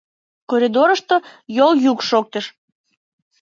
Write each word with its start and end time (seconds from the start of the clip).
Коридорышто 0.49 1.15
йол 1.57 1.71
йӱк 1.83 1.99
шоктыш. 2.09 2.45